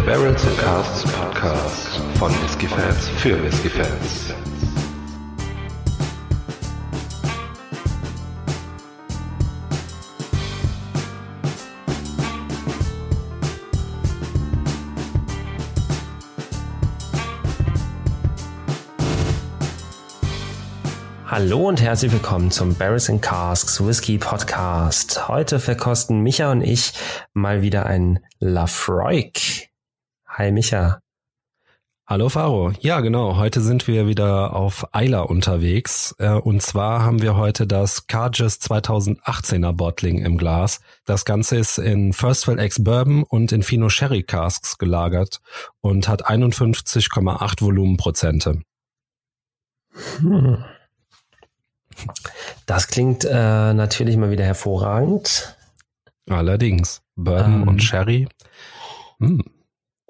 [0.00, 4.34] der Barrels and Casts Podcast von Whiskey Fans für Whiskey Fans.
[21.26, 25.28] Hallo und herzlich willkommen zum Barrels and Casks Whisky Podcast.
[25.28, 26.92] Heute verkosten Micha und ich
[27.34, 29.49] mal wieder ein Lafroig.
[30.40, 31.02] Hi Micha.
[32.06, 32.72] Hallo Faro.
[32.80, 33.36] Ja, genau.
[33.36, 36.14] Heute sind wir wieder auf Eiler unterwegs.
[36.18, 40.80] Äh, und zwar haben wir heute das Carges 2018er Bottling im Glas.
[41.04, 45.42] Das Ganze ist in First Fill Ex Bourbon und in Fino Sherry Casks gelagert
[45.82, 48.62] und hat 51,8 Volumenprozente.
[50.20, 50.64] Hm.
[52.64, 55.54] Das klingt äh, natürlich mal wieder hervorragend.
[56.30, 57.02] Allerdings.
[57.14, 58.26] Bourbon ähm, und Sherry.
[59.18, 59.42] Hm.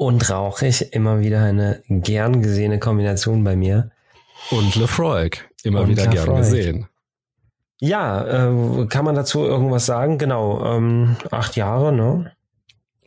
[0.00, 3.90] Und rauchig, immer wieder eine gern gesehene Kombination bei mir.
[4.50, 5.28] Und Lefroy,
[5.62, 6.24] immer und wieder Lefroy.
[6.24, 6.86] gern gesehen.
[7.82, 10.16] Ja, äh, kann man dazu irgendwas sagen?
[10.16, 12.32] Genau, ähm, acht Jahre, ne?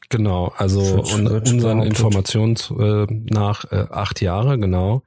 [0.09, 5.01] Genau, also un unseren Informationen äh, nach äh, acht Jahre, genau.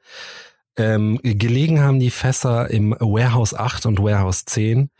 [0.77, 4.91] Ähm, gelegen haben die Fässer im Warehouse 8 und Warehouse 10.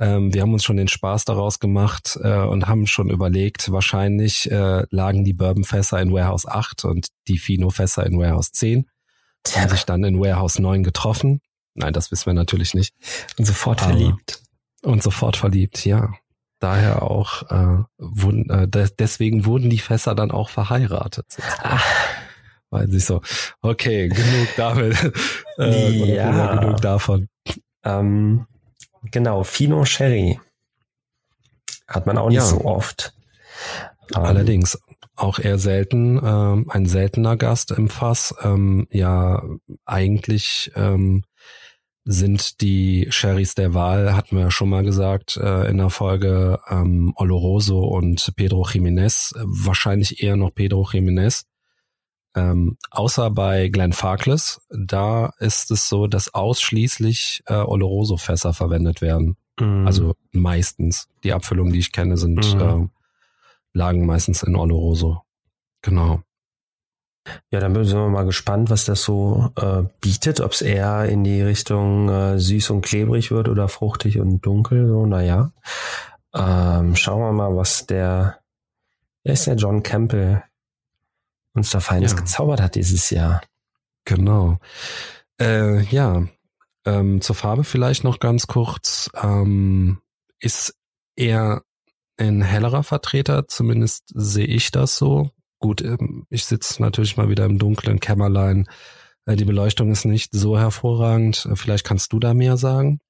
[0.00, 4.50] Ähm, wir haben uns schon den Spaß daraus gemacht äh, und haben schon überlegt, wahrscheinlich
[4.50, 8.88] äh, lagen die Bourbon-Fässer in Warehouse 8 und die Fino-Fässer in Warehouse 10.
[9.42, 9.62] Tja.
[9.62, 11.40] Haben sich dann in Warehouse 9 getroffen.
[11.74, 12.94] Nein, das wissen wir natürlich nicht.
[13.38, 14.42] Und sofort Aber verliebt.
[14.82, 16.12] Und sofort verliebt, ja.
[16.60, 21.26] Daher auch, äh, wurden, äh, deswegen wurden die Fässer dann auch verheiratet.
[21.62, 21.84] Ach
[22.70, 23.22] weil sich so,
[23.62, 24.96] okay, genug damit.
[25.58, 26.56] äh, ja.
[26.56, 27.28] Genug davon.
[27.84, 28.46] Ähm,
[29.10, 30.40] genau, Fino Sherry.
[31.86, 32.44] Hat man auch nicht ja.
[32.44, 33.14] so oft.
[34.14, 34.78] Allerdings
[35.16, 38.34] auch eher selten, ähm, ein seltener Gast im Fass.
[38.42, 39.42] Ähm, ja,
[39.84, 41.24] eigentlich ähm,
[42.04, 46.58] sind die Sherrys der Wahl, hatten wir ja schon mal gesagt, äh, in der Folge
[46.68, 49.34] ähm, Oloroso und Pedro Jiménez.
[49.44, 51.44] Wahrscheinlich eher noch Pedro Jiménez.
[52.34, 59.36] Ähm, außer bei Glenn Farkless, da ist es so, dass ausschließlich äh, Oloroso-Fässer verwendet werden.
[59.58, 59.86] Mm.
[59.86, 61.08] Also meistens.
[61.24, 62.60] Die Abfüllungen, die ich kenne, sind mm.
[62.60, 62.88] äh,
[63.72, 65.22] lagen meistens in Oloroso.
[65.82, 66.22] Genau.
[67.50, 71.24] Ja, dann sind wir mal gespannt, was das so äh, bietet, ob es eher in
[71.24, 74.86] die Richtung äh, süß und klebrig wird oder fruchtig und dunkel.
[74.86, 75.52] So, naja.
[76.34, 78.38] Ähm, schauen wir mal, was der,
[79.24, 80.42] wer ist der John Campbell?
[81.58, 82.18] Uns da Feines ja.
[82.18, 83.42] gezaubert hat dieses Jahr.
[84.04, 84.58] Genau.
[85.40, 86.24] Äh, ja,
[86.86, 89.10] ähm, zur Farbe vielleicht noch ganz kurz.
[89.22, 89.98] Ähm,
[90.40, 90.74] ist
[91.16, 91.62] er
[92.16, 95.30] ein hellerer Vertreter, zumindest sehe ich das so.
[95.60, 98.68] Gut, ähm, ich sitze natürlich mal wieder im dunklen Kämmerlein.
[99.26, 101.46] Äh, die Beleuchtung ist nicht so hervorragend.
[101.50, 103.00] Äh, vielleicht kannst du da mehr sagen.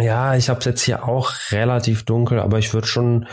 [0.00, 3.26] Ja, ich habe es jetzt hier auch relativ dunkel, aber ich würde schon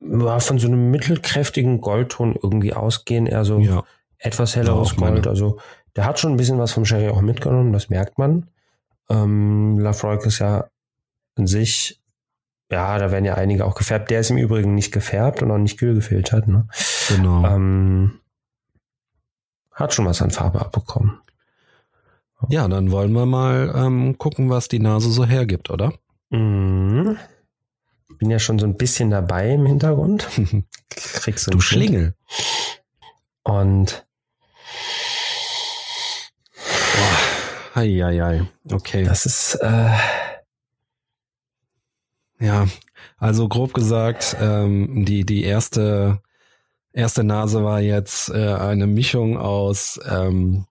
[0.00, 3.84] ja, von so einem mittelkräftigen Goldton irgendwie ausgehen, eher so ja.
[4.18, 5.26] etwas helleres Gold.
[5.26, 5.58] Also
[5.96, 8.48] der hat schon ein bisschen was vom Sherry auch mitgenommen, das merkt man.
[9.08, 10.68] Ähm, Lafroig ist ja
[11.36, 12.00] an sich,
[12.70, 14.10] ja, da werden ja einige auch gefärbt.
[14.10, 16.46] Der ist im Übrigen nicht gefärbt und auch nicht kühl gefiltert.
[16.48, 16.66] Ne?
[17.08, 17.44] Genau.
[17.44, 18.20] Ähm,
[19.72, 21.20] hat schon was an Farbe abbekommen.
[22.48, 25.92] Ja, dann wollen wir mal ähm, gucken, was die Nase so hergibt, oder?
[26.30, 27.18] Mhm
[28.18, 30.28] bin ja schon so ein bisschen dabei im Hintergrund.
[30.90, 32.14] Kriegst du, du Schlingel.
[33.42, 34.06] Und
[36.54, 37.80] Boah.
[37.80, 38.46] Ei, ei, ei.
[38.70, 39.04] Okay.
[39.04, 39.90] Das ist äh,
[42.40, 42.66] ja,
[43.18, 46.20] also grob gesagt, ähm, die die erste
[46.92, 50.66] erste Nase war jetzt äh, eine Mischung aus ähm,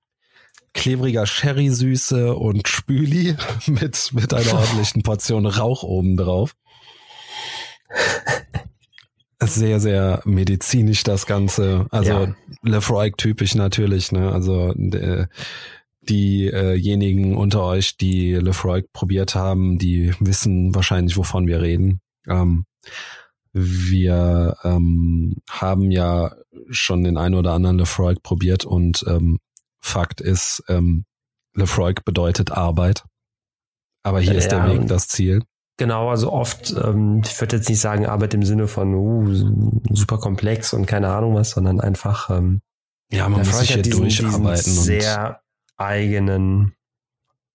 [0.73, 3.35] klebriger Sherry-Süße und Spüli
[3.67, 6.55] mit mit einer ordentlichen Portion Rauch oben drauf
[9.41, 11.87] sehr, sehr medizinisch das Ganze.
[11.91, 12.35] Also ja.
[12.61, 14.31] Lefroy-typisch natürlich, ne?
[14.31, 15.27] Also äh,
[16.01, 22.01] diejenigen unter euch, die Lefroy probiert haben, die wissen wahrscheinlich, wovon wir reden.
[22.27, 22.65] Ähm,
[23.53, 26.35] wir ähm, haben ja
[26.69, 29.39] schon den einen oder anderen Lefroy probiert und ähm,
[29.81, 31.05] Fakt ist, ähm,
[31.55, 33.05] Lefroy bedeutet Arbeit.
[34.03, 35.43] Aber hier ja, ist der Weg das Ziel.
[35.79, 40.17] Genau, also oft, ähm, ich würde jetzt nicht sagen Arbeit im Sinne von uh, super
[40.17, 42.59] komplex und keine Ahnung was, sondern einfach ähm,
[43.09, 45.39] ja, man muss sich hier diesen, durcharbeiten diesen sehr
[45.77, 46.73] eigenen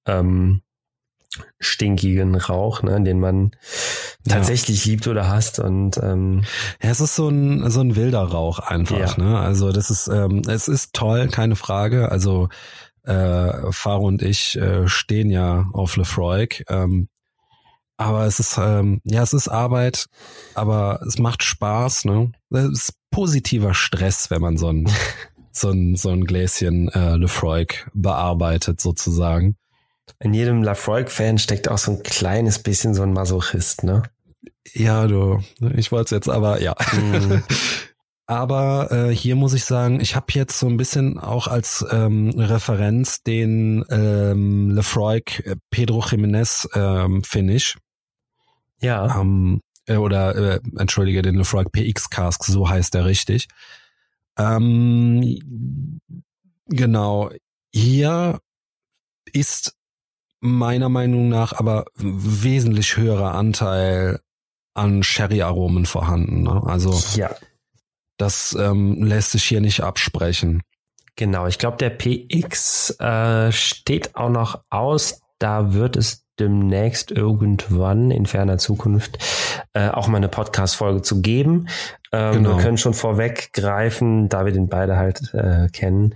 [0.06, 0.62] ähm,
[1.60, 3.50] stinkigen Rauch, ne, den man
[4.26, 4.92] tatsächlich ja.
[4.92, 6.44] liebt oder hasst und ähm,
[6.82, 9.18] ja, es ist so ein so ein wilder Rauch einfach.
[9.18, 9.22] Ja.
[9.22, 9.38] Ne?
[9.38, 12.10] Also das ist ähm, es ist toll, keine Frage.
[12.10, 12.48] Also
[13.02, 16.48] äh, Faro und ich äh, stehen ja auf Lefroy.
[16.70, 17.08] Ähm,
[17.96, 20.06] aber es ist ähm, ja es ist Arbeit,
[20.54, 22.04] aber es macht Spaß.
[22.06, 24.90] Ne, es ist positiver Stress, wenn man so ein
[25.52, 29.56] so ein so ein Gläschen äh, Lefroy bearbeitet sozusagen.
[30.18, 34.02] In jedem Lafroig-Fan steckt auch so ein kleines bisschen so ein Masochist, ne?
[34.72, 35.40] Ja, du,
[35.74, 36.74] ich wollte es jetzt, aber ja.
[36.92, 37.42] Mhm.
[38.26, 42.30] aber äh, hier muss ich sagen, ich habe jetzt so ein bisschen auch als ähm,
[42.36, 47.76] Referenz den ähm, Lefroig Pedro Jiménez ähm, Finish.
[48.84, 49.20] Ja.
[49.20, 53.48] Ähm, äh, oder äh, entschuldige, den Lefroig PX Cask, so heißt er richtig.
[54.38, 56.00] Ähm,
[56.66, 57.30] genau.
[57.72, 58.40] Hier
[59.32, 59.74] ist
[60.40, 64.20] meiner Meinung nach aber wesentlich höherer Anteil
[64.74, 66.42] an Sherry-Aromen vorhanden.
[66.42, 66.62] Ne?
[66.66, 67.34] Also ja.
[68.18, 70.62] das ähm, lässt sich hier nicht absprechen.
[71.16, 75.20] Genau, ich glaube, der PX äh, steht auch noch aus.
[75.38, 79.18] Da wird es demnächst irgendwann in ferner Zukunft
[79.72, 81.68] äh, auch mal eine Podcast-Folge zu geben.
[82.12, 82.56] Ähm, genau.
[82.56, 86.14] Wir können schon vorweggreifen, da wir den beide halt äh, kennen.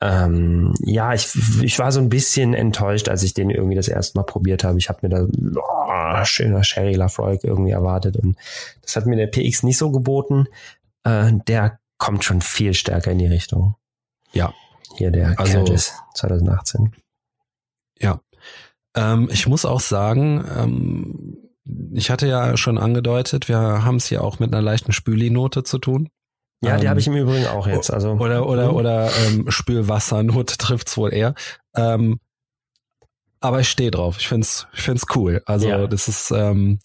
[0.00, 1.28] Ähm, ja, ich,
[1.62, 4.78] ich war so ein bisschen enttäuscht, als ich den irgendwie das erste Mal probiert habe.
[4.78, 8.36] Ich habe mir da oh, schöner Sherry Lafroig irgendwie erwartet und
[8.82, 10.46] das hat mir der PX nicht so geboten.
[11.04, 13.74] Äh, der kommt schon viel stärker in die Richtung.
[14.32, 14.54] Ja.
[14.96, 16.92] Hier der also, Curtis 2018.
[17.98, 18.20] Ja.
[18.96, 21.38] Ähm, ich muss auch sagen, ähm,
[21.92, 25.78] ich hatte ja schon angedeutet, wir haben es hier auch mit einer leichten Spüli-Note zu
[25.78, 26.08] tun.
[26.62, 27.90] Ja, die ähm, habe ich im Übrigen auch jetzt.
[27.90, 31.34] Also oder oder oder ähm, Spülwassernot trifft's wohl eher.
[31.74, 32.20] Ähm,
[33.40, 34.16] aber ich stehe drauf.
[34.18, 35.42] Ich find's ich find's cool.
[35.46, 35.86] Also ja.
[35.86, 36.80] das ist ähm,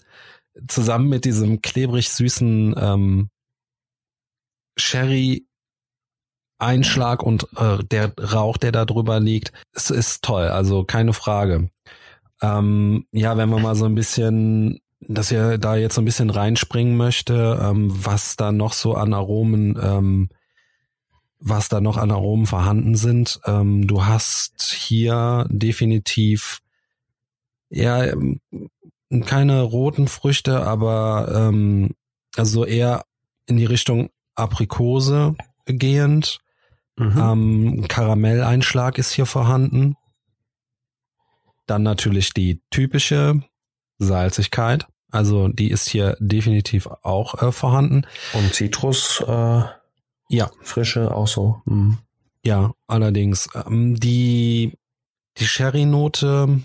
[0.68, 3.30] zusammen mit diesem klebrig süßen ähm,
[4.78, 5.48] Sherry
[6.58, 10.48] Einschlag und äh, der Rauch, der da drüber liegt, es ist toll.
[10.48, 11.70] Also keine Frage.
[12.42, 16.30] Ähm, ja, wenn wir mal so ein bisschen dass ihr da jetzt so ein bisschen
[16.30, 20.30] reinspringen möchte, ähm, was da noch so an Aromen, ähm,
[21.40, 23.40] was da noch an Aromen vorhanden sind.
[23.46, 26.62] Ähm, du hast hier definitiv
[27.70, 28.40] ja ähm,
[29.26, 31.92] keine roten Früchte, aber ähm,
[32.36, 33.06] also eher
[33.46, 35.36] in die Richtung Aprikose
[35.66, 36.40] gehend.
[36.98, 37.18] Mhm.
[37.18, 39.96] Ähm, Karamelleinschlag ist hier vorhanden.
[41.66, 43.42] Dann natürlich die typische
[43.98, 44.88] Salzigkeit.
[45.12, 48.06] Also die ist hier definitiv auch äh, vorhanden.
[48.34, 49.64] Und Zitrus, äh,
[50.30, 51.62] ja, Frische auch so.
[51.66, 51.98] Mhm.
[52.44, 54.78] Ja, allerdings ähm, die
[55.38, 56.62] die Sherry-Note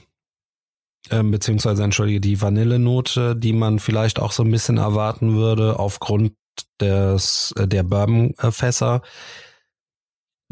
[1.10, 6.34] ähm, beziehungsweise entschuldige die Vanillenote, die man vielleicht auch so ein bisschen erwarten würde aufgrund
[6.80, 9.02] des äh, der Bourbon-Fässer.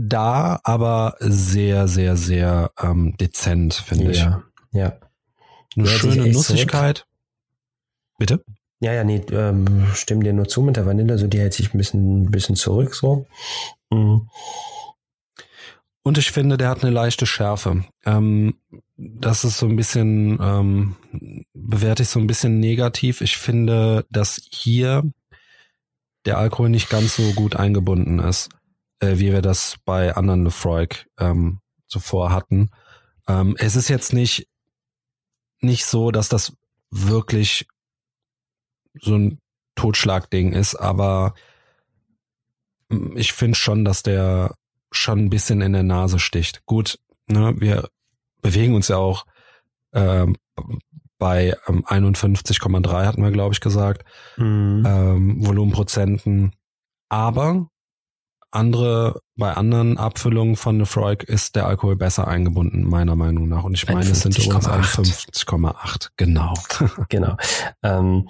[0.00, 4.19] Da aber sehr, sehr, sehr ähm, dezent, finde ich.
[4.19, 4.97] Ja, ja.
[5.77, 7.05] Eine ja, schöne Nussigkeit.
[8.17, 8.45] Bitte?
[8.79, 11.75] Ja, ja, nee, ähm, stimmen dir nur zu mit der Vanille, so die hält sich
[11.75, 13.27] ein bisschen, ein bisschen zurück, so.
[13.91, 14.29] Mhm.
[16.05, 17.85] Und ich finde, der hat eine leichte Schärfe.
[18.06, 18.55] Ähm,
[18.97, 20.97] das ist so ein bisschen, ähm,
[21.55, 23.21] bewerte ich so ein bisschen negativ.
[23.21, 25.02] Ich finde, dass hier
[26.25, 28.49] der Alkohol nicht ganz so gut eingebunden ist,
[29.00, 30.88] äh, wie wir das bei anderen Lefroy
[31.19, 32.71] ähm, zuvor hatten.
[33.26, 34.49] Ähm, es ist jetzt nicht,
[35.61, 36.57] nicht so, dass das
[36.90, 37.67] wirklich
[39.00, 39.40] so ein
[39.75, 41.35] Totschlagding ist, aber
[43.14, 44.55] ich finde schon, dass der
[44.90, 46.64] schon ein bisschen in der Nase sticht.
[46.67, 47.88] Gut, ne, wir
[48.40, 49.26] bewegen uns ja auch
[49.93, 50.37] ähm,
[51.19, 54.05] bei ähm, 51,3 hatten wir, glaube ich, gesagt,
[54.37, 54.85] mhm.
[54.87, 56.52] ähm, Volumenprozenten.
[57.09, 57.69] Aber
[58.50, 63.64] andere, bei anderen Abfüllungen von Lefroy ist der Alkohol besser eingebunden, meiner Meinung nach.
[63.64, 66.55] Und ich meine, es sind übrigens 51,8, genau.
[67.09, 67.37] genau.
[67.83, 68.28] Ähm,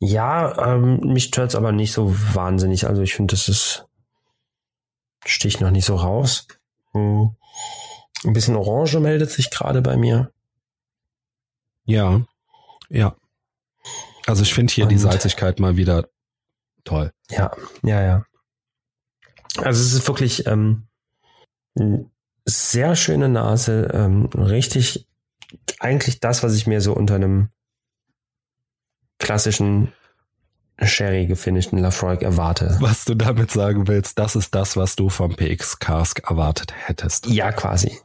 [0.00, 2.86] ja, ähm, mich stört's aber nicht so wahnsinnig.
[2.86, 3.86] Also ich finde, das ist,
[5.24, 6.48] sticht noch nicht so raus.
[6.92, 7.36] Hm.
[8.24, 10.32] Ein bisschen Orange meldet sich gerade bei mir.
[11.84, 12.22] Ja,
[12.88, 13.16] ja.
[14.26, 16.08] Also ich finde hier Und, die Salzigkeit mal wieder
[16.84, 17.12] toll.
[17.30, 17.52] Ja,
[17.82, 18.24] ja, ja.
[19.58, 20.86] Also es ist wirklich ähm,
[22.44, 25.06] sehr schöne Nase, ähm, richtig
[25.78, 27.48] eigentlich das, was ich mir so unter einem
[29.18, 29.92] klassischen
[30.80, 32.76] Sherry gefinischten Lafroig erwarte.
[32.80, 37.26] Was du damit sagen willst, das ist das, was du vom PX Cask erwartet hättest.
[37.26, 37.98] Ja, quasi.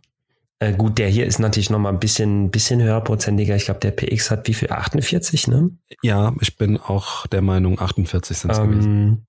[0.60, 3.56] Äh, gut, der hier ist natürlich noch mal ein bisschen, bisschen höherprozentiger.
[3.56, 4.72] Ich glaube, der PX hat wie viel?
[4.72, 5.72] 48, ne?
[6.02, 9.27] Ja, ich bin auch der Meinung, 48 sind es ähm, gewesen.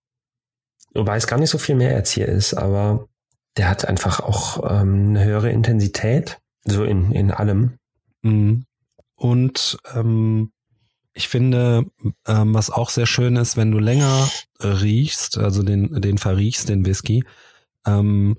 [0.95, 3.09] Wobei es gar nicht so viel mehr jetzt hier ist, aber
[3.57, 7.79] der hat einfach auch ähm, eine höhere Intensität, so in, in allem.
[8.23, 8.65] Mhm.
[9.17, 10.53] Und ähm,
[11.13, 11.87] ich finde,
[12.27, 14.29] ähm, was auch sehr schön ist, wenn du länger
[14.61, 17.25] riechst, also den, den verriechst, den Whisky,
[17.87, 18.39] ähm,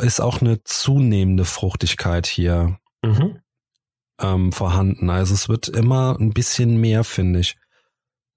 [0.00, 3.40] ist auch eine zunehmende Fruchtigkeit hier mhm.
[4.20, 5.10] ähm, vorhanden.
[5.10, 7.56] Also es wird immer ein bisschen mehr, finde ich.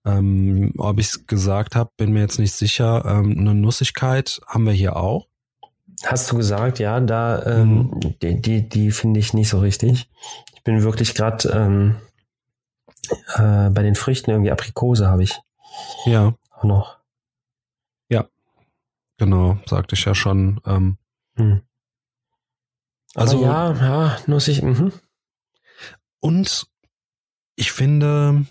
[0.08, 3.04] Ähm, ob ich es gesagt habe, bin mir jetzt nicht sicher.
[3.06, 5.28] Ähm, eine Nussigkeit haben wir hier auch.
[6.06, 8.16] Hast du gesagt, ja, da ähm, mhm.
[8.22, 10.10] die, die, die finde ich nicht so richtig.
[10.56, 11.96] Ich bin wirklich gerade ähm,
[13.36, 15.40] äh, bei den Früchten irgendwie Aprikose habe ich.
[16.06, 16.36] Ja.
[16.52, 16.98] Auch noch.
[18.10, 18.28] Ja.
[19.18, 20.62] Genau, sagte ich ja schon.
[20.66, 20.98] Ähm,
[21.36, 21.62] hm.
[23.14, 24.62] Also ja, ja, nussig.
[24.62, 24.94] Mhm.
[26.20, 26.68] Und
[27.56, 28.46] ich finde,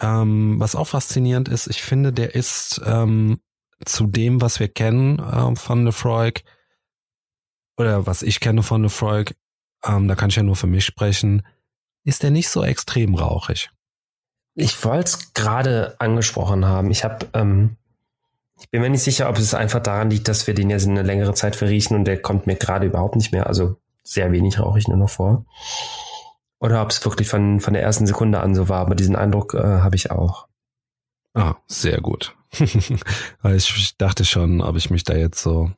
[0.00, 3.40] ähm, was auch faszinierend ist, ich finde, der ist ähm,
[3.84, 6.32] zu dem, was wir kennen äh, von Lefroy,
[7.76, 9.24] oder was ich kenne von Lefroy,
[9.84, 11.46] ähm, da kann ich ja nur für mich sprechen,
[12.04, 13.70] ist der nicht so extrem rauchig.
[14.54, 16.90] Ich wollte es gerade angesprochen haben.
[16.90, 17.76] Ich habe, ähm,
[18.58, 21.02] ich bin mir nicht sicher, ob es einfach daran liegt, dass wir den jetzt eine
[21.02, 23.46] längere Zeit verriechen und der kommt mir gerade überhaupt nicht mehr.
[23.46, 25.44] Also sehr wenig rauche ich nur noch vor.
[26.60, 29.54] Oder ob es wirklich von, von der ersten Sekunde an so war, aber diesen Eindruck
[29.54, 30.48] äh, habe ich auch.
[31.34, 32.34] Ah, sehr gut.
[32.58, 35.70] ich dachte schon, ob ich mich da jetzt so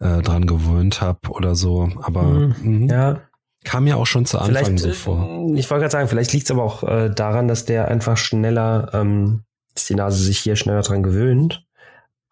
[0.00, 2.88] äh, dran gewöhnt habe oder so, aber mhm, mhm.
[2.88, 3.20] ja.
[3.64, 5.24] kam ja auch schon zu Anfang vielleicht, so vor.
[5.24, 8.16] Äh, ich wollte gerade sagen, vielleicht liegt es aber auch äh, daran, dass der einfach
[8.16, 11.66] schneller, ähm, dass die Nase sich hier schneller dran gewöhnt.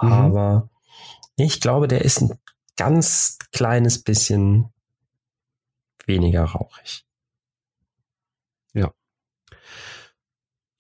[0.01, 0.13] Mhm.
[0.13, 0.69] Aber
[1.37, 2.39] ich glaube, der ist ein
[2.77, 4.67] ganz kleines bisschen
[6.07, 7.05] weniger rauchig.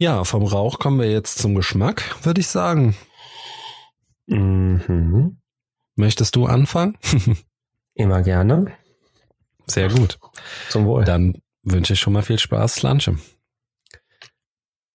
[0.02, 2.96] Ja, vom Rauch kommen wir jetzt zum Geschmack, würde ich sagen.
[4.26, 5.40] Mhm.
[5.94, 6.98] Möchtest du anfangen?
[7.94, 8.72] Immer gerne.
[9.66, 10.18] Sehr gut.
[10.70, 11.04] Zum Wohl.
[11.04, 13.16] Dann wünsche ich schon mal viel Spaß, Lunche.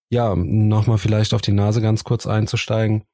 [0.09, 3.05] Ja, nochmal vielleicht auf die Nase ganz kurz einzusteigen.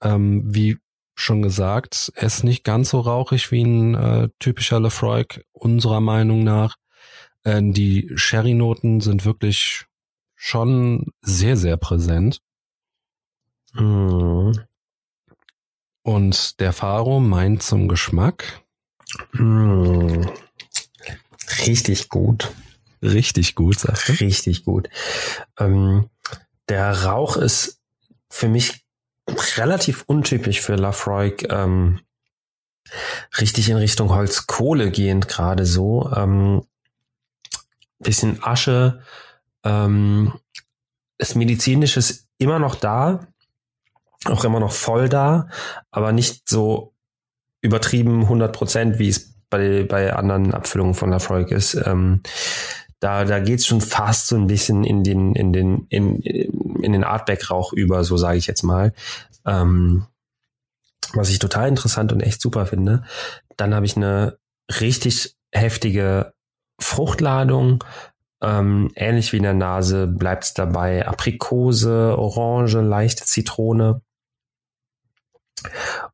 [0.00, 0.78] Ähm, wie
[1.14, 6.42] schon gesagt, er ist nicht ganz so rauchig wie ein äh, typischer Lefroy, unserer Meinung
[6.42, 6.76] nach.
[7.42, 9.84] Äh, die Sherry-Noten sind wirklich
[10.34, 12.40] schon sehr, sehr präsent.
[13.72, 14.52] Mhm.
[16.02, 18.62] Und der Faro meint zum Geschmack.
[19.32, 20.26] Mmh.
[21.66, 22.52] Richtig gut.
[23.02, 24.12] Richtig gut, sagst du?
[24.12, 24.88] Richtig gut.
[25.58, 26.10] Ähm,
[26.68, 27.80] der Rauch ist
[28.30, 28.84] für mich
[29.56, 31.34] relativ untypisch für Lafroy.
[31.48, 32.00] Ähm,
[33.38, 36.10] richtig in Richtung Holzkohle gehend gerade so.
[36.14, 36.66] Ähm,
[37.98, 39.02] bisschen Asche.
[39.64, 40.32] Ähm,
[41.18, 43.26] das Medizinische ist immer noch da,
[44.26, 45.48] auch immer noch voll da,
[45.90, 46.94] aber nicht so
[47.60, 51.74] übertrieben 100 Prozent, wie es bei, bei anderen Abfüllungen von Lafroig ist.
[51.74, 52.20] Ähm,
[53.00, 57.04] da, da geht's schon fast so ein bisschen in den, in den, in, in den
[57.04, 58.92] Artback-Rauch über, so sage ich jetzt mal.
[59.46, 60.06] Ähm,
[61.12, 63.04] was ich total interessant und echt super finde.
[63.56, 64.38] Dann habe ich eine
[64.80, 66.32] richtig heftige
[66.80, 67.84] Fruchtladung,
[68.44, 74.02] ähm, ähnlich wie in der Nase bleibt es dabei Aprikose, Orange, leichte Zitrone.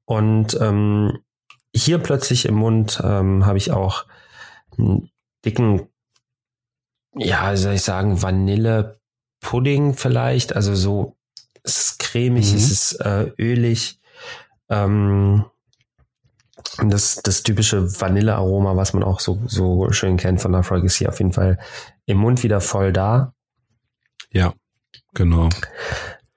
[0.04, 1.18] Und ähm,
[1.74, 4.06] hier plötzlich im Mund ähm, habe ich auch
[4.78, 5.10] einen
[5.44, 5.88] dicken,
[7.14, 10.54] ja, soll ich sagen, Vanille-Pudding vielleicht.
[10.54, 11.16] Also so,
[11.62, 12.56] es ist cremig, mhm.
[12.56, 14.00] es ist äh, ölig.
[14.68, 15.44] Ähm,
[16.82, 20.96] das, das typische Vanillearoma, was man auch so, so schön kennt von der Frog, ist
[20.96, 21.58] hier auf jeden Fall
[22.06, 23.34] im Mund wieder voll da.
[24.32, 24.54] Ja,
[25.14, 25.48] genau.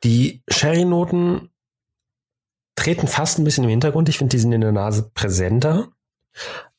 [0.03, 1.49] Die Sherry-Noten
[2.75, 4.09] treten fast ein bisschen im Hintergrund.
[4.09, 5.89] Ich finde, die sind in der Nase präsenter,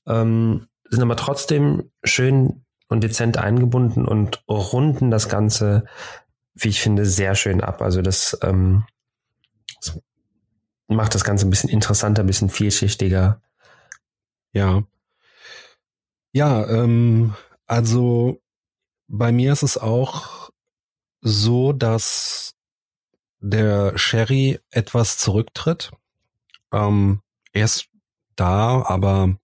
[0.06, 5.86] ähm, sind aber trotzdem schön und dezent eingebunden und runden das Ganze,
[6.54, 7.80] wie ich finde, sehr schön ab.
[7.80, 8.84] Also das, ähm,
[9.80, 9.98] das
[10.88, 13.40] macht das Ganze ein bisschen interessanter, ein bisschen vielschichtiger.
[14.52, 14.84] Ja.
[16.32, 17.34] Ja, ähm,
[17.66, 18.42] also
[19.08, 20.50] bei mir ist es auch
[21.20, 22.54] so, dass
[23.40, 25.90] der Sherry etwas zurücktritt.
[26.72, 27.20] Ähm,
[27.52, 27.88] er ist
[28.36, 29.38] da, aber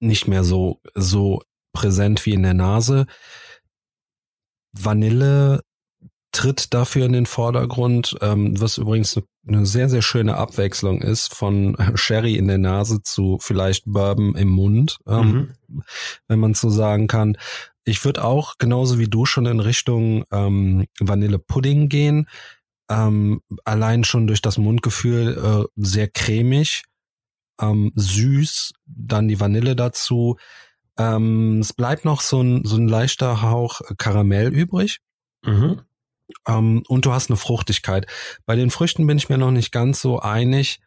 [0.00, 1.42] nicht mehr so, so
[1.72, 3.06] präsent wie in der Nase.
[4.72, 5.64] Vanille
[6.40, 11.76] tritt dafür in den Vordergrund, ähm, was übrigens eine sehr, sehr schöne Abwechslung ist von
[11.96, 15.82] Sherry in der Nase zu vielleicht Bourbon im Mund, ähm, mhm.
[16.28, 17.36] wenn man so sagen kann.
[17.84, 22.26] Ich würde auch genauso wie du schon in Richtung ähm, Vanillepudding gehen.
[22.88, 26.84] Ähm, allein schon durch das Mundgefühl äh, sehr cremig,
[27.60, 30.38] ähm, süß, dann die Vanille dazu.
[30.96, 35.00] Ähm, es bleibt noch so ein, so ein leichter Hauch Karamell übrig.
[35.44, 35.82] Mhm.
[36.46, 38.06] Ähm, und du hast eine Fruchtigkeit.
[38.46, 40.80] Bei den Früchten bin ich mir noch nicht ganz so einig.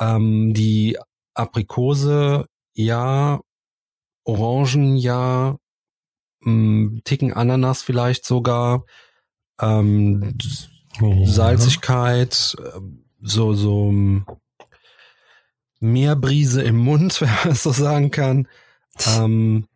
[0.00, 0.98] Ähm, die
[1.34, 3.40] Aprikose, ja,
[4.24, 5.56] Orangen, ja,
[6.40, 8.84] mh, Ticken Ananas vielleicht sogar,
[9.60, 10.36] ähm,
[11.00, 11.26] ja.
[11.26, 13.92] Salzigkeit, ähm, so, so
[15.80, 18.48] Meerbrise im Mund, wenn man das so sagen kann.
[19.18, 19.66] Ähm,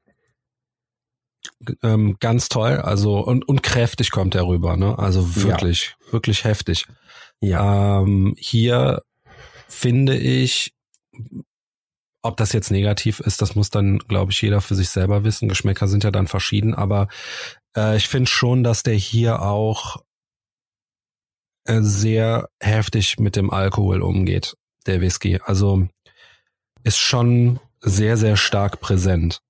[1.83, 4.99] ähm, ganz toll, also und, und kräftig kommt er rüber, ne?
[4.99, 6.13] Also wirklich, ja.
[6.13, 6.87] wirklich heftig.
[7.41, 8.01] Ja.
[8.01, 9.03] Ähm, hier
[9.69, 10.75] finde ich,
[12.23, 15.49] ob das jetzt negativ ist, das muss dann, glaube ich, jeder für sich selber wissen.
[15.49, 17.09] Geschmäcker sind ja dann verschieden, aber
[17.77, 20.03] äh, ich finde schon, dass der hier auch
[21.65, 24.57] äh, sehr heftig mit dem Alkohol umgeht,
[24.87, 25.41] der Whisky.
[25.43, 25.89] Also
[26.83, 29.41] ist schon sehr, sehr stark präsent.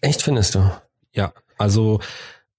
[0.00, 0.70] Echt findest du?
[1.14, 2.00] Ja, also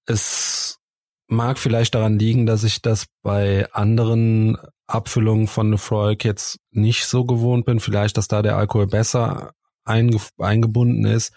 [0.06, 0.78] es
[1.26, 4.56] mag vielleicht daran liegen, dass ich das bei anderen
[4.86, 7.80] Abfüllungen von Lefroy jetzt nicht so gewohnt bin.
[7.80, 9.52] Vielleicht, dass da der Alkohol besser
[9.84, 11.32] einge eingebunden ist.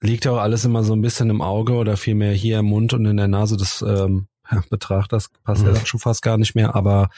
[0.00, 2.92] Liegt ja auch alles immer so ein bisschen im Auge oder vielmehr hier im Mund
[2.92, 4.28] und in der Nase des ähm,
[4.70, 5.30] Betrachters.
[5.42, 5.68] Passt mhm.
[5.68, 7.10] ja dann schon fast gar nicht mehr, aber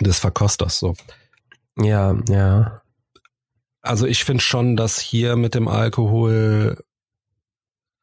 [0.00, 0.94] des Verkosters so.
[1.76, 2.82] Ja, ja.
[3.80, 6.82] Also ich finde schon, dass hier mit dem Alkohol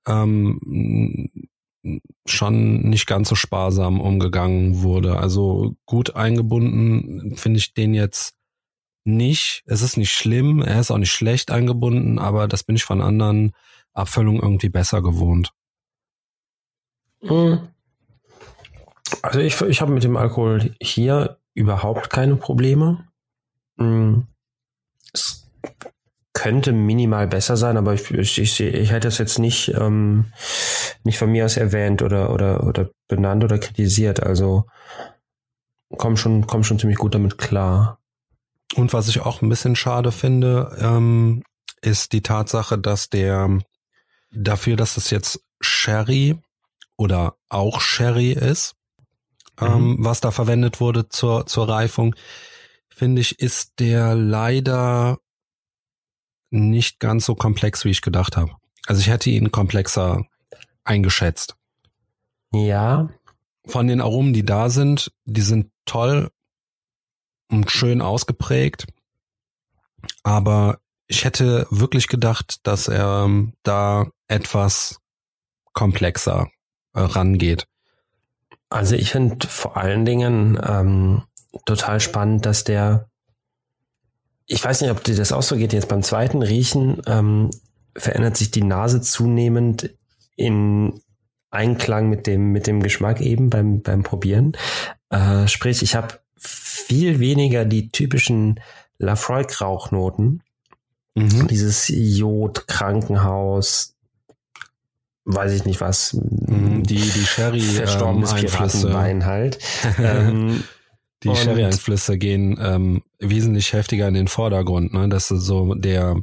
[0.08, 1.50] ähm,
[2.26, 5.18] schon nicht ganz so sparsam umgegangen wurde.
[5.18, 8.36] Also gut eingebunden finde ich den jetzt
[9.04, 9.64] nicht.
[9.68, 13.02] Es ist nicht schlimm, er ist auch nicht schlecht eingebunden, aber das bin ich von
[13.02, 13.54] anderen
[13.94, 15.54] Abfüllungen irgendwie besser gewohnt.
[17.22, 17.70] Hm.
[19.22, 23.08] Also ich, ich habe mit dem Alkohol hier überhaupt keine Probleme.
[23.78, 24.28] Hm.
[25.14, 25.50] Es
[26.36, 30.26] könnte minimal besser sein, aber ich, ich, ich, ich hätte es jetzt nicht, ähm,
[31.04, 34.22] nicht von mir aus erwähnt oder, oder, oder benannt oder kritisiert.
[34.22, 34.66] Also
[35.98, 38.00] komm schon, komm schon ziemlich gut damit klar.
[38.76, 41.42] Und was ich auch ein bisschen schade finde, ähm,
[41.82, 43.60] ist die Tatsache, dass der
[44.32, 46.38] dafür, dass es jetzt Sherry
[46.98, 48.76] oder auch Sherry ist,
[49.62, 49.74] ähm, mhm.
[49.74, 52.14] ähm, was da verwendet wurde zur, zur Reifung,
[52.90, 55.18] finde ich, ist der leider
[56.50, 58.52] nicht ganz so komplex, wie ich gedacht habe.
[58.88, 60.26] Also ich hätte ihn komplexer
[60.84, 61.56] eingeschätzt.
[62.54, 63.10] Ja.
[63.66, 66.32] Von den Aromen, die da sind, die sind toll
[67.50, 68.86] und schön ausgeprägt.
[70.24, 75.00] Aber ich hätte wirklich gedacht, dass er ähm, da etwas
[75.74, 76.50] komplexer
[76.94, 77.68] äh, rangeht.
[78.70, 81.24] Also ich finde vor allen Dingen ähm,
[81.66, 83.10] total spannend, dass der
[84.48, 85.74] ich weiß nicht, ob dir das auch so geht.
[85.74, 87.50] Jetzt beim zweiten Riechen ähm,
[87.96, 89.90] verändert sich die Nase zunehmend
[90.36, 91.02] in
[91.50, 94.56] Einklang mit dem, mit dem Geschmack eben beim, beim Probieren.
[95.10, 98.60] Äh, sprich, ich habe viel weniger die typischen
[99.00, 100.44] Lafroy-Rauchnoten.
[101.16, 101.48] Mhm.
[101.48, 103.96] Dieses Jod, Krankenhaus,
[105.24, 106.14] weiß ich nicht was.
[106.14, 109.60] Mhm, die, die Sherry verstorbenes ähm, Piratenbein halt.
[109.98, 110.64] ähm,
[111.26, 115.10] die Sherry-Einflüsse gehen ähm, wesentlich heftiger in den Vordergrund, ne?
[115.10, 116.16] Das ist so der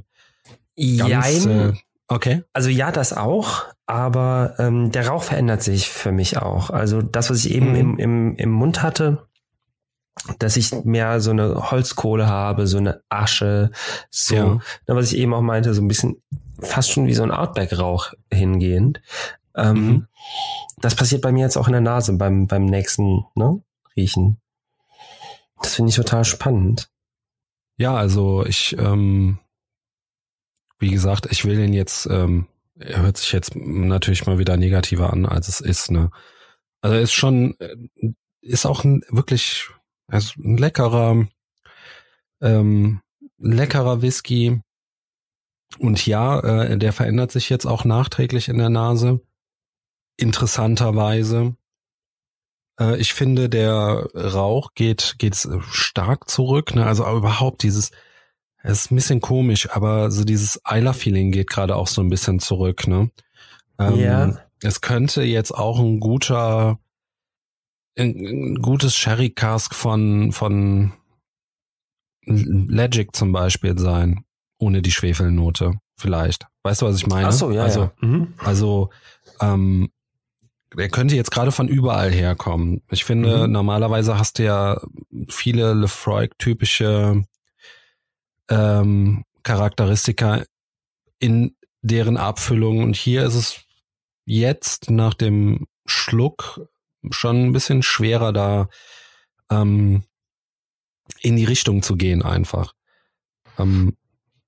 [0.77, 1.73] ganz, äh,
[2.09, 2.43] okay.
[2.53, 6.71] Also ja, das auch, aber ähm, der Rauch verändert sich für mich auch.
[6.71, 7.77] Also das, was ich eben mhm.
[7.77, 9.27] im, im, im Mund hatte,
[10.39, 13.71] dass ich mehr so eine Holzkohle habe, so eine Asche,
[14.11, 14.45] so, ja.
[14.55, 16.23] Ne, was ich eben auch meinte, so ein bisschen
[16.61, 19.03] fast schon wie so ein Outback-Rauch hingehend.
[19.57, 20.07] Ähm, mhm.
[20.79, 23.63] Das passiert bei mir jetzt auch in der Nase beim, beim nächsten ne,
[23.97, 24.39] Riechen.
[25.63, 26.91] Das finde ich total spannend.
[27.79, 29.39] Ja, also ich, ähm,
[30.79, 32.47] wie gesagt, ich will den jetzt, ähm,
[32.79, 36.11] er hört sich jetzt natürlich mal wieder negativer an, als es ist, ne?
[36.81, 37.77] Also er ist schon, äh,
[38.41, 39.69] ist auch ein wirklich,
[40.09, 41.29] also ein leckerer,
[42.41, 43.01] ähm,
[43.39, 44.61] leckerer Whisky.
[45.79, 49.21] Und ja, äh, der verändert sich jetzt auch nachträglich in der Nase.
[50.17, 51.57] Interessanterweise.
[52.83, 55.37] Äh, ich finde, der Rauch geht, geht
[55.71, 56.75] stark zurück.
[56.75, 56.85] Ne?
[56.85, 57.93] Also überhaupt dieses,
[58.63, 62.41] es ist ein bisschen komisch, aber so dieses Eiler-Feeling geht gerade auch so ein bisschen
[62.41, 62.87] zurück.
[62.87, 63.11] Ne?
[63.79, 64.39] Ähm, ja.
[64.63, 66.79] Es könnte jetzt auch ein guter
[67.99, 70.93] ein, gutes Sherry Cask von, von
[72.25, 74.25] Legic zum Beispiel sein,
[74.59, 76.47] ohne die Schwefelnote vielleicht.
[76.63, 77.29] Weißt du, was ich meine?
[77.29, 77.65] Ach so, ja.
[77.65, 77.93] Also, ja.
[78.01, 78.35] Mhm.
[78.39, 78.91] also
[79.41, 79.91] ähm,
[80.77, 82.83] der könnte jetzt gerade von überall herkommen.
[82.91, 83.53] Ich finde, mhm.
[83.53, 84.81] normalerweise hast du ja
[85.29, 87.25] viele Lefroy-typische
[88.49, 90.45] ähm, Charakteristika
[91.19, 92.83] in deren Abfüllung.
[92.83, 93.61] Und hier ist es
[94.25, 96.61] jetzt nach dem Schluck
[97.11, 98.69] schon ein bisschen schwerer da
[99.51, 100.05] ähm,
[101.21, 102.75] in die Richtung zu gehen einfach.
[103.59, 103.97] Ähm,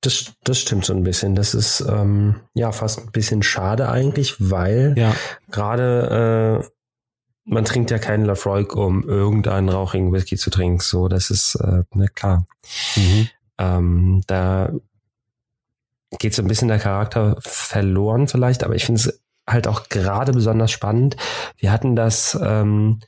[0.07, 1.35] das, das stimmt so ein bisschen.
[1.35, 5.15] Das ist ähm, ja fast ein bisschen schade eigentlich, weil ja.
[5.51, 6.69] gerade äh,
[7.45, 10.81] man trinkt ja keinen Lafroy, um irgendeinen rauchigen Whisky zu trinken.
[10.81, 12.47] So, das ist äh, ne, klar.
[12.97, 13.29] Mhm.
[13.59, 14.73] Ähm, da
[16.19, 20.33] geht so ein bisschen der Charakter verloren vielleicht, aber ich finde es halt auch gerade
[20.33, 21.17] besonders spannend.
[21.57, 23.01] Wir hatten das ähm,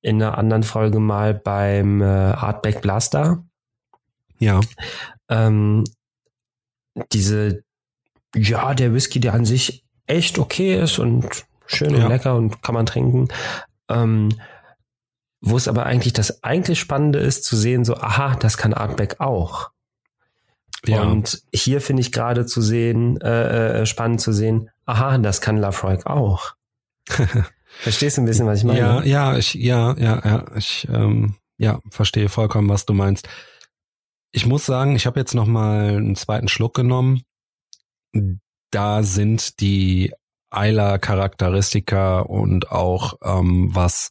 [0.00, 3.44] in einer anderen Folge mal beim äh, Artback Blaster.
[4.38, 4.60] Ja.
[5.28, 5.84] Ähm,
[7.12, 7.62] diese,
[8.34, 12.74] ja, der Whisky, der an sich echt okay ist und schön und lecker und kann
[12.74, 13.28] man trinken.
[13.88, 14.30] Ähm,
[15.40, 19.20] wo es aber eigentlich das eigentlich Spannende ist, zu sehen, so, aha, das kann Artback
[19.20, 19.70] auch.
[20.84, 21.02] Ja.
[21.02, 25.56] Und hier finde ich gerade zu sehen, äh, äh, spannend zu sehen, aha, das kann
[25.56, 26.54] Lafroig auch.
[27.80, 28.78] Verstehst du ein bisschen, was ich meine?
[28.78, 33.28] Ja, ja, ich, ja, ja, ja, ich, ähm, ja, verstehe vollkommen, was du meinst.
[34.38, 37.22] Ich muss sagen, ich habe jetzt noch mal einen zweiten Schluck genommen.
[38.70, 40.12] Da sind die
[40.50, 44.10] Eiler-Charakteristika und auch ähm, was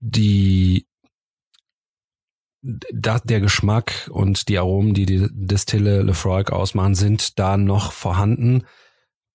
[0.00, 0.88] die
[2.62, 8.64] da, der Geschmack und die Aromen, die die Distille Lefroy ausmachen, sind da noch vorhanden.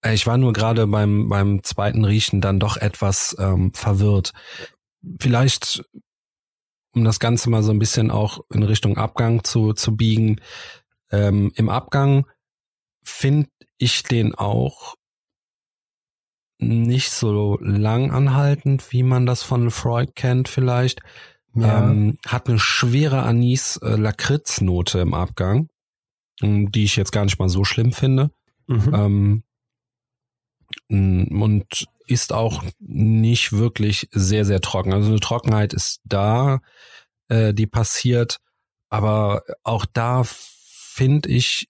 [0.01, 4.33] Äh, ich war nur gerade beim, beim zweiten Riechen dann doch etwas ähm, verwirrt.
[5.21, 5.85] Vielleicht,
[6.95, 10.41] um das Ganze mal so ein bisschen auch in Richtung Abgang zu, zu biegen.
[11.11, 12.25] Ähm, Im Abgang
[13.03, 14.95] finde ich den auch
[16.57, 21.01] nicht so lang anhaltend, wie man das von Freud kennt vielleicht.
[21.53, 21.89] Ja.
[21.89, 25.69] Ähm, hat eine schwere Anis-Lakritz-Note im Abgang,
[26.41, 28.31] die ich jetzt gar nicht mal so schlimm finde.
[28.67, 29.43] Mhm.
[30.89, 34.93] Ähm, und ist auch nicht wirklich sehr, sehr trocken.
[34.93, 36.59] Also eine Trockenheit ist da,
[37.29, 38.39] äh, die passiert,
[38.89, 41.67] aber auch da finde ich,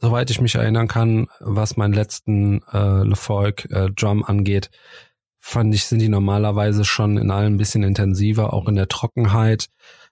[0.00, 4.70] soweit ich mich erinnern kann, was meinen letzten äh, LeFolk äh, Drum angeht,
[5.38, 9.68] fand ich, sind die normalerweise schon in allem ein bisschen intensiver, auch in der Trockenheit,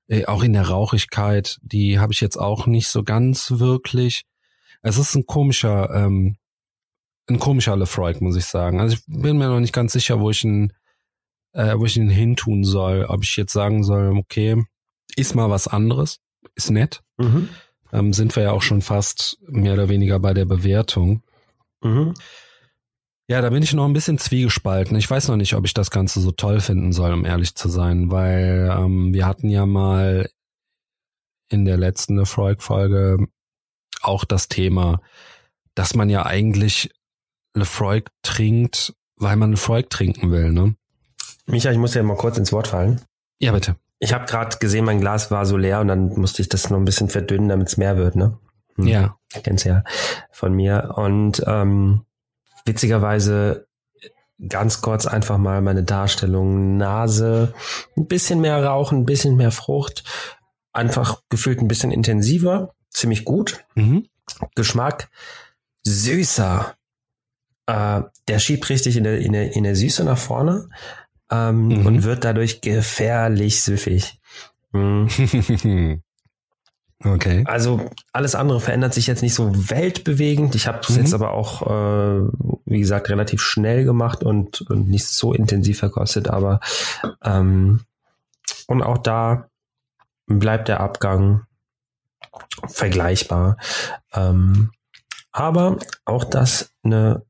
[0.08, 1.58] äh, auch in der Rauchigkeit.
[1.62, 4.24] Die habe ich jetzt auch nicht so ganz wirklich.
[4.82, 6.36] Es ist ein komischer, ähm,
[7.28, 8.80] ein komischer Lefroy, muss ich sagen.
[8.80, 10.72] Also ich bin mir noch nicht ganz sicher, wo ich ihn,
[11.52, 13.04] äh, wo ich ihn hintun soll.
[13.04, 14.62] Ob ich jetzt sagen soll, okay,
[15.16, 16.20] ist mal was anderes,
[16.54, 17.02] ist nett.
[17.18, 17.48] Mhm.
[17.92, 21.22] Ähm, sind wir ja auch schon fast mehr oder weniger bei der Bewertung.
[21.82, 22.14] Mhm.
[23.30, 24.96] Ja, da bin ich noch ein bisschen zwiegespalten.
[24.96, 27.68] Ich weiß noch nicht, ob ich das Ganze so toll finden soll, um ehrlich zu
[27.68, 30.30] sein, weil ähm, wir hatten ja mal
[31.50, 33.26] in der letzten Lefroy-Folge
[34.00, 35.02] auch das Thema,
[35.74, 36.90] dass man ja eigentlich
[37.58, 40.74] Lefroy trinkt, weil man Lefroy trinken will, ne?
[41.46, 43.00] Micha, ich muss ja mal kurz ins Wort fallen.
[43.38, 43.76] Ja, bitte.
[44.00, 46.78] Ich habe gerade gesehen, mein Glas war so leer und dann musste ich das noch
[46.78, 48.38] ein bisschen verdünnen, damit es mehr wird, ne?
[48.76, 48.86] Hm.
[48.86, 49.16] Ja.
[49.42, 49.82] Kennst ja
[50.30, 50.94] von mir.
[50.96, 52.04] Und ähm,
[52.64, 53.66] witzigerweise
[54.46, 56.76] ganz kurz einfach mal meine Darstellung.
[56.76, 57.54] Nase,
[57.96, 60.04] ein bisschen mehr Rauchen, ein bisschen mehr Frucht,
[60.72, 63.64] einfach gefühlt ein bisschen intensiver, ziemlich gut.
[63.74, 64.06] Mhm.
[64.54, 65.10] Geschmack
[65.82, 66.74] süßer.
[67.68, 70.70] Äh, der schiebt richtig in der, in, der, in der Süße nach vorne
[71.30, 71.86] ähm, mhm.
[71.86, 74.18] und wird dadurch gefährlich süffig.
[74.72, 76.02] Mhm.
[77.04, 77.44] Okay.
[77.46, 80.56] Also alles andere verändert sich jetzt nicht so weltbewegend.
[80.56, 80.96] Ich habe es mhm.
[80.96, 82.28] jetzt aber auch, äh,
[82.66, 86.28] wie gesagt, relativ schnell gemacht und, und nicht so intensiv verkostet.
[86.28, 86.58] Aber
[87.22, 87.82] ähm,
[88.66, 89.48] und auch da
[90.26, 91.46] bleibt der Abgang
[92.66, 93.58] vergleichbar.
[94.12, 94.72] Ähm,
[95.30, 97.22] aber auch das eine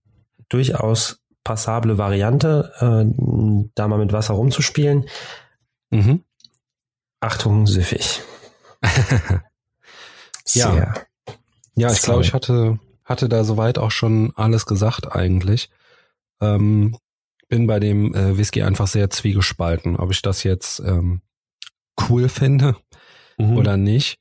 [0.48, 5.08] durchaus passable Variante, äh, da mal mit Wasser rumzuspielen.
[5.90, 6.24] Mhm.
[7.20, 8.20] Achtung, süffig.
[10.44, 10.74] Sehr.
[10.74, 10.94] Ja,
[11.74, 15.70] ja ich glaube, ich hatte, hatte da soweit auch schon alles gesagt eigentlich.
[16.40, 16.96] Ähm,
[17.48, 21.22] bin bei dem äh, Whisky einfach sehr zwiegespalten, ob ich das jetzt ähm,
[22.08, 22.76] cool finde
[23.38, 23.56] mhm.
[23.56, 24.18] oder nicht.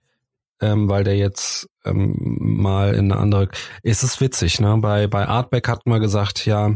[0.59, 3.49] Ähm, weil der jetzt ähm, mal in eine andere.
[3.83, 4.77] Es ist witzig, ne?
[4.77, 6.75] Bei, bei Artback hat man gesagt, ja,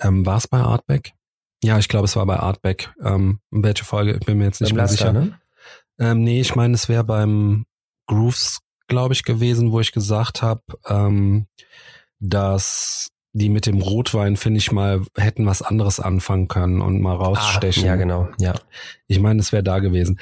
[0.00, 1.12] ähm, war es bei Artback?
[1.62, 2.90] Ja, ich glaube, es war bei Artback.
[3.02, 4.12] Ähm, welche Folge?
[4.12, 5.12] Ich bin mir jetzt nicht mehr sicher.
[5.12, 5.38] Ne?
[5.98, 7.66] Ähm, nee, ich meine, es wäre beim
[8.06, 11.46] Grooves, glaube ich, gewesen, wo ich gesagt habe, ähm,
[12.20, 17.14] dass die mit dem Rotwein, finde ich mal, hätten was anderes anfangen können und mal
[17.14, 17.84] rausstechen.
[17.84, 18.54] Ah, ja, genau, ja.
[19.06, 20.18] Ich meine, es wäre da gewesen.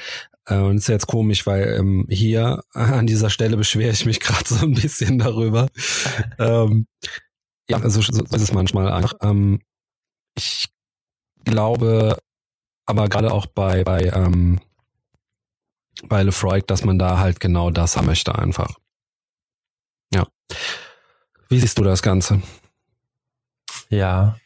[0.47, 4.47] Äh, und ist jetzt komisch, weil ähm, hier an dieser Stelle beschwere ich mich gerade
[4.47, 5.67] so ein bisschen darüber.
[6.39, 6.87] ähm,
[7.69, 9.13] ja, also so ist es manchmal einfach.
[9.21, 9.59] Ähm,
[10.35, 10.69] ich
[11.43, 12.17] glaube,
[12.85, 14.61] aber gerade auch bei bei ähm,
[16.03, 18.75] bei Lefroy, dass man da halt genau das haben möchte einfach.
[20.13, 20.27] Ja.
[21.49, 22.41] Wie siehst du das Ganze?
[23.89, 24.39] Ja.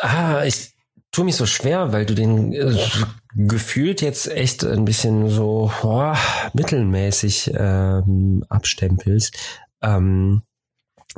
[0.00, 0.75] Ah, ich
[1.16, 2.76] tue mich so schwer, weil du den äh,
[3.34, 6.14] gefühlt jetzt echt ein bisschen so oh,
[6.52, 9.34] mittelmäßig ähm, abstempelst.
[9.80, 10.42] Ähm,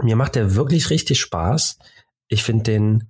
[0.00, 1.80] mir macht der wirklich richtig Spaß.
[2.28, 3.08] Ich finde den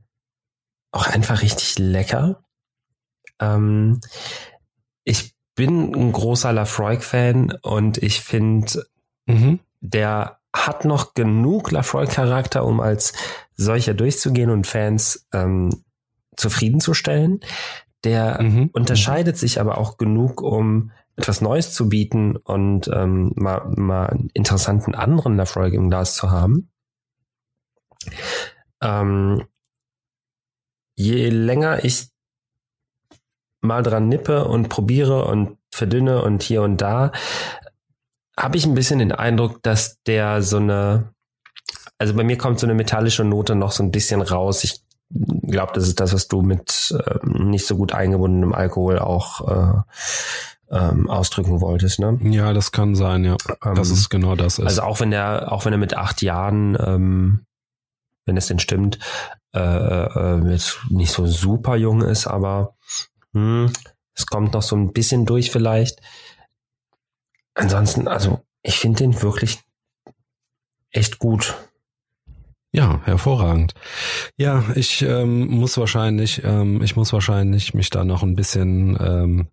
[0.90, 2.42] auch einfach richtig lecker.
[3.38, 4.00] Ähm,
[5.04, 8.86] ich bin ein großer Lafroig-Fan und ich finde,
[9.26, 9.58] mhm.
[9.80, 13.12] der hat noch genug Lafroig-Charakter, um als
[13.56, 15.84] solcher durchzugehen und Fans ähm,
[16.38, 17.40] zufriedenzustellen.
[18.04, 18.70] Der mhm.
[18.72, 19.40] unterscheidet mhm.
[19.40, 24.94] sich aber auch genug, um etwas Neues zu bieten und ähm, mal, mal einen interessanten
[24.94, 26.70] anderen Lafroig im Glas zu haben.
[28.80, 29.44] Ähm,
[30.94, 32.10] je länger ich
[33.60, 37.10] mal dran nippe und probiere und verdünne und hier und da,
[38.38, 41.12] habe ich ein bisschen den Eindruck, dass der so eine,
[41.98, 44.62] also bei mir kommt so eine metallische Note noch so ein bisschen raus.
[44.62, 49.48] Ich glaube, das ist das, was du mit äh, nicht so gut eingebundenem Alkohol auch
[49.48, 49.82] äh,
[50.70, 52.18] ähm, ausdrücken wolltest, ne?
[52.22, 53.36] Ja, das kann sein, ja.
[53.64, 54.66] Ähm, dass es genau das ist.
[54.66, 57.46] Also auch wenn der, auch wenn er mit acht Jahren, ähm,
[58.26, 58.98] wenn es denn stimmt,
[59.54, 62.76] äh, äh, jetzt nicht so super jung ist, aber
[63.32, 63.72] hm,
[64.14, 66.00] es kommt noch so ein bisschen durch vielleicht.
[67.54, 69.60] Ansonsten, also ich finde den wirklich
[70.90, 71.56] echt gut.
[72.72, 73.72] Ja, hervorragend.
[74.36, 79.48] Ja, ich ähm, muss wahrscheinlich, ähm, ich muss wahrscheinlich mich da noch ein bisschen ähm,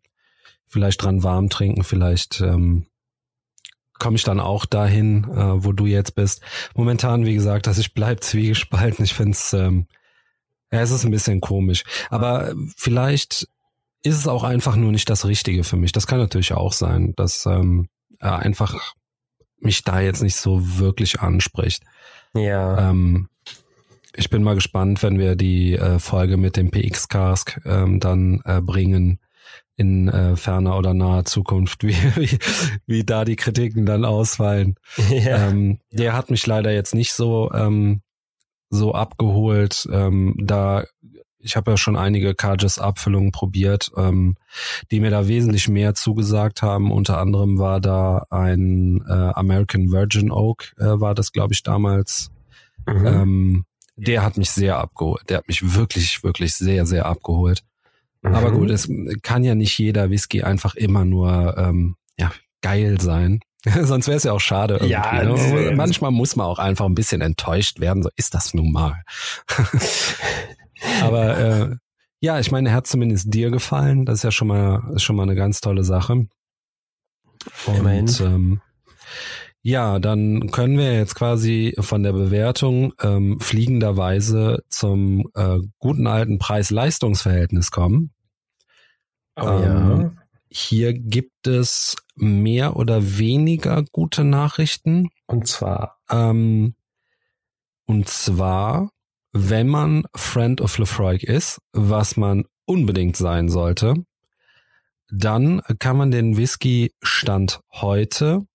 [0.68, 2.88] vielleicht dran warm trinken, vielleicht ähm,
[4.00, 6.42] komme ich dann auch dahin, äh, wo du jetzt bist.
[6.76, 9.06] Momentan, wie gesagt, dass ich bleib zwiegespalten.
[9.06, 9.88] Ich finde es, ähm,
[10.72, 11.84] ja, es ist ein bisschen komisch.
[12.10, 13.48] Aber vielleicht
[14.04, 15.94] ist es auch einfach nur nicht das Richtige für mich.
[15.94, 17.88] Das kann natürlich auch sein, dass ähm,
[18.20, 18.94] einfach
[19.60, 21.84] mich da jetzt nicht so wirklich anspricht.
[22.34, 22.90] Ja.
[22.90, 23.30] Ähm,
[24.16, 28.62] ich bin mal gespannt, wenn wir die äh, Folge mit dem PX-Cask ähm, dann äh,
[28.62, 29.20] bringen
[29.78, 32.38] in äh, ferner oder naher Zukunft, wie, wie,
[32.86, 34.76] wie da die Kritiken dann ausfallen.
[35.10, 35.50] Ja.
[35.50, 38.02] Ähm, der hat mich leider jetzt nicht so ähm,
[38.70, 39.88] so abgeholt.
[39.92, 40.86] Ähm, da
[41.46, 44.36] ich habe ja schon einige Carges Abfüllungen probiert, ähm,
[44.92, 46.92] die mir da wesentlich mehr zugesagt haben.
[46.92, 52.32] Unter anderem war da ein äh, American Virgin Oak, äh, war das glaube ich damals.
[52.88, 53.06] Mhm.
[53.06, 55.30] Ähm, der hat mich sehr abgeholt.
[55.30, 57.64] Der hat mich wirklich, wirklich sehr, sehr abgeholt.
[58.22, 58.36] Mhm.
[58.36, 58.90] Aber gut, es
[59.22, 62.32] kann ja nicht jeder Whisky einfach immer nur ähm, ja,
[62.62, 63.40] geil sein.
[63.84, 64.86] Sonst wäre es ja auch schade.
[64.86, 65.74] Ja, ne?
[65.76, 68.04] manchmal muss man auch einfach ein bisschen enttäuscht werden.
[68.04, 69.04] So ist das nun mal.
[71.02, 71.76] Aber äh,
[72.20, 74.06] ja, ich meine, er hat zumindest dir gefallen.
[74.06, 76.28] Das ist ja schon mal, ist schon mal eine ganz tolle Sache.
[77.66, 78.22] Und.
[78.22, 78.62] Ähm,
[79.68, 86.38] ja, dann können wir jetzt quasi von der Bewertung ähm, fliegenderweise zum äh, guten alten
[86.38, 88.14] Preis-Leistungs-Verhältnis kommen.
[89.36, 90.12] Oh, ähm, ja.
[90.50, 95.10] Hier gibt es mehr oder weniger gute Nachrichten.
[95.26, 95.98] Und zwar?
[96.12, 96.76] Ähm,
[97.88, 98.92] und zwar
[99.38, 103.96] wenn man Friend of Lefroy ist, was man unbedingt sein sollte,
[105.12, 108.46] dann kann man den Whisky Stand heute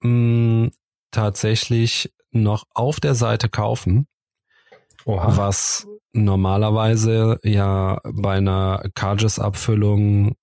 [0.00, 0.70] mh, hm,
[1.12, 4.08] tatsächlich noch auf der Seite kaufen,
[5.04, 5.36] Oha.
[5.36, 10.34] was normalerweise ja bei einer Carges-Abfüllung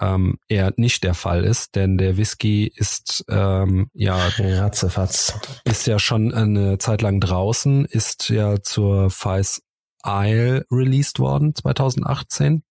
[0.00, 5.38] ähm, eher nicht der Fall ist, denn der Whisky ist ähm, ja Ratzefatz.
[5.64, 9.62] ist ja schon eine Zeit lang draußen, ist ja zur Feis
[10.04, 12.62] Isle released worden 2018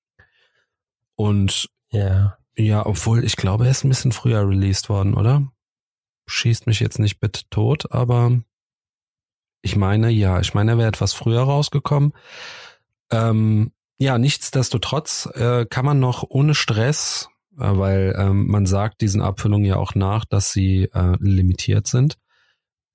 [1.16, 5.52] und ja ja, obwohl ich glaube, er ist ein bisschen früher released worden, oder?
[6.28, 8.42] Schießt mich jetzt nicht bitte tot, aber
[9.62, 12.14] ich meine, ja, ich meine, er wäre etwas früher rausgekommen.
[13.12, 13.72] Ähm,
[14.04, 19.66] ja, nichtsdestotrotz äh, kann man noch ohne Stress, äh, weil ähm, man sagt diesen Abfüllungen
[19.66, 22.18] ja auch nach, dass sie äh, limitiert sind,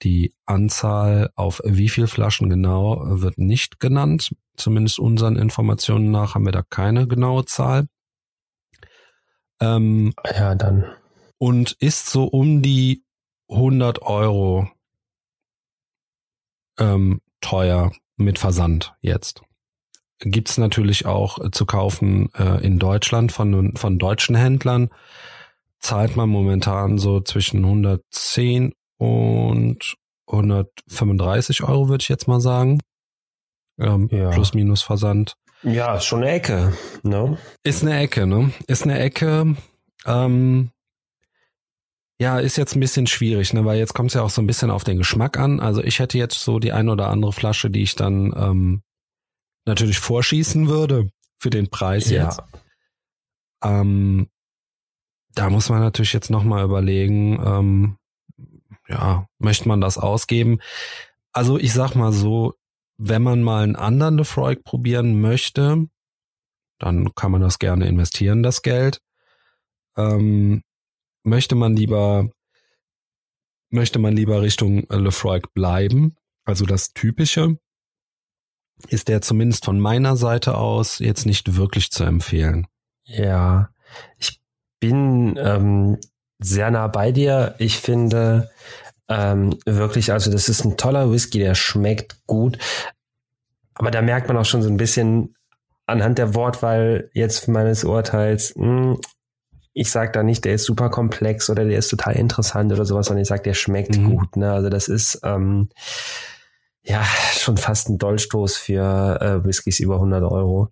[0.03, 4.35] Die Anzahl auf wie viel Flaschen genau wird nicht genannt.
[4.57, 7.87] Zumindest unseren Informationen nach haben wir da keine genaue Zahl.
[9.61, 10.85] Ähm, ja, dann.
[11.38, 13.03] Und ist so um die
[13.49, 14.68] 100 Euro
[16.79, 19.42] ähm, teuer mit Versand jetzt.
[20.20, 24.90] Gibt's natürlich auch zu kaufen äh, in Deutschland von, von deutschen Händlern.
[25.78, 29.94] Zahlt man momentan so zwischen 110 und
[30.26, 32.81] 135 Euro, würde ich jetzt mal sagen.
[33.78, 34.31] Ähm, ja.
[34.31, 35.35] Plus minus Versand.
[35.62, 37.38] Ja, ist schon eine Ecke, ne?
[37.62, 38.52] Ist eine Ecke, ne?
[38.66, 39.57] Ist eine Ecke.
[40.04, 40.70] Ähm,
[42.20, 44.46] ja, ist jetzt ein bisschen schwierig, ne, weil jetzt kommt es ja auch so ein
[44.46, 45.61] bisschen auf den Geschmack an.
[45.61, 48.83] Also ich hätte jetzt so die ein oder andere Flasche, die ich dann ähm,
[49.68, 52.24] natürlich vorschießen würde für den Preis ja.
[52.24, 52.42] jetzt.
[53.62, 54.28] Ähm,
[55.35, 57.98] da muss man natürlich jetzt nochmal überlegen, ähm,
[58.88, 60.59] ja, möchte man das ausgeben?
[61.33, 62.54] Also ich sag mal so,
[62.96, 65.87] wenn man mal einen anderen Lefroy probieren möchte,
[66.78, 69.00] dann kann man das gerne investieren, das Geld.
[69.96, 70.62] Ähm,
[71.22, 72.31] möchte man lieber,
[73.70, 77.59] möchte man lieber Richtung Lefroy bleiben, also das Typische,
[78.88, 82.67] ist der zumindest von meiner Seite aus jetzt nicht wirklich zu empfehlen.
[83.05, 83.71] Ja,
[84.19, 84.41] ich
[84.81, 85.99] bin ähm,
[86.38, 87.55] sehr nah bei dir.
[87.59, 88.51] Ich finde
[89.09, 92.59] ähm, wirklich, also das ist ein toller Whisky, der schmeckt gut.
[93.75, 95.35] Aber da merkt man auch schon so ein bisschen
[95.87, 99.01] anhand der Wortwahl jetzt meines Urteils, mh, hm,
[99.79, 103.07] ich sage da nicht, der ist super komplex oder der ist total interessant oder sowas,
[103.07, 104.17] sondern ich sage, der schmeckt mhm.
[104.17, 104.37] gut.
[104.37, 104.53] Ne?
[104.53, 105.69] Also das ist ähm,
[106.88, 110.68] ja schon fast ein Dollstoß für äh, Whiskys über 100 Euro.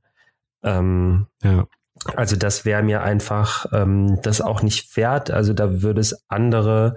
[0.63, 1.67] Ähm, ja.
[2.15, 5.31] Also das wäre mir einfach ähm, das auch nicht wert.
[5.31, 6.97] Also da würde es andere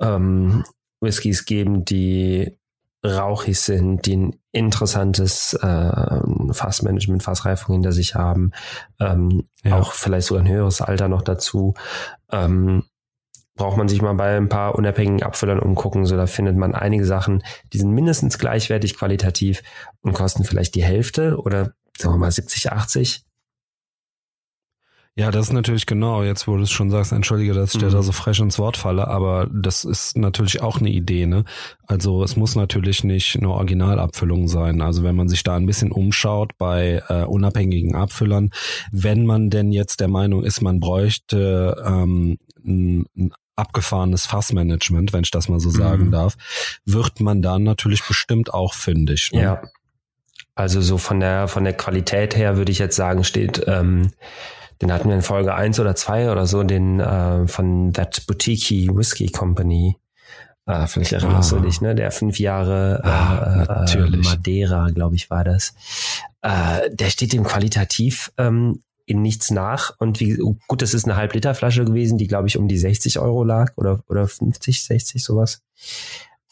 [0.00, 0.64] ähm,
[1.00, 2.58] Whiskys geben, die
[3.04, 6.20] rauchig sind, die ein interessantes äh,
[6.52, 8.52] Fassmanagement, Fassreifung hinter sich haben,
[9.00, 9.78] ähm, ja.
[9.78, 11.74] auch vielleicht sogar ein höheres Alter noch dazu.
[12.30, 12.84] Ähm,
[13.54, 17.04] braucht man sich mal bei ein paar unabhängigen Abfüllern umgucken, so da findet man einige
[17.04, 19.62] Sachen, die sind mindestens gleichwertig qualitativ
[20.00, 23.24] und kosten vielleicht die Hälfte oder sagen wir mal 70, 80.
[25.14, 27.88] Ja, das ist natürlich genau, jetzt wo du es schon sagst, entschuldige, dass ich dir
[27.88, 27.92] mhm.
[27.92, 31.44] da so frech ins Wort falle, aber das ist natürlich auch eine Idee, ne?
[31.86, 34.80] Also es muss natürlich nicht eine Originalabfüllung sein.
[34.80, 38.48] Also wenn man sich da ein bisschen umschaut bei äh, unabhängigen Abfüllern,
[38.90, 45.22] wenn man denn jetzt der Meinung ist, man bräuchte ähm, ein, ein abgefahrenes Fassmanagement, wenn
[45.22, 46.10] ich das mal so sagen mhm.
[46.12, 46.36] darf,
[46.84, 49.30] wird man dann natürlich bestimmt auch fündig.
[49.32, 49.42] Ne?
[49.42, 49.62] Ja.
[50.54, 54.12] Also so von der von der Qualität her würde ich jetzt sagen, steht ähm,
[54.82, 58.88] den hatten wir in Folge eins oder zwei oder so, den äh, von That Boutique
[58.92, 59.96] Whiskey Company.
[60.66, 61.56] Äh, vielleicht erinnerst ah.
[61.56, 61.94] du dich, ne?
[61.94, 65.74] Der fünf Jahre äh, ah, äh, Madeira, glaube ich, war das.
[66.42, 69.94] Äh, der steht dem qualitativ ähm, in nichts nach.
[69.98, 73.44] Und wie gut, das ist eine Halb-Liter-Flasche gewesen, die, glaube ich, um die 60 Euro
[73.44, 75.62] lag oder, oder 50, 60, sowas.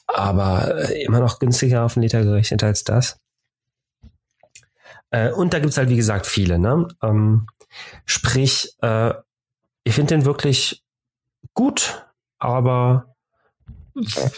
[0.07, 3.19] Aber äh, immer noch günstiger auf einen Liter gerechnet als das.
[5.11, 6.89] Äh, und da gibt's halt, wie gesagt, viele, ne?
[7.03, 7.47] Ähm,
[8.05, 9.15] Sprich, äh,
[9.85, 10.83] ich finde den wirklich
[11.55, 12.07] gut,
[12.39, 13.15] aber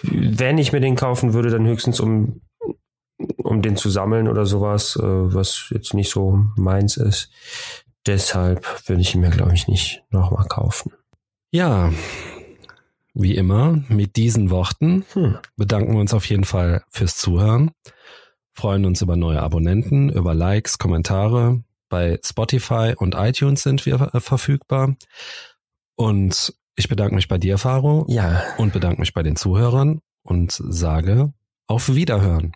[0.03, 2.41] wenn ich mir den kaufen würde, dann höchstens um,
[3.37, 7.31] um den zu sammeln oder sowas, äh, was jetzt nicht so meins ist.
[8.07, 10.93] Deshalb würde ich ihn mir, glaube ich, nicht nochmal kaufen.
[11.51, 11.93] Ja,
[13.15, 15.39] wie immer, mit diesen Worten hm.
[15.57, 17.73] bedanken wir uns auf jeden Fall fürs Zuhören.
[18.55, 24.21] Freuen uns über neue Abonnenten, über Likes, Kommentare, bei Spotify und iTunes sind wir äh,
[24.21, 24.97] verfügbar.
[25.95, 28.07] Und ich bedanke mich bei dir, Faro.
[28.09, 28.43] Ja.
[28.57, 31.35] Und bedanke mich bei den Zuhörern und sage
[31.67, 32.53] auf Wiederhören.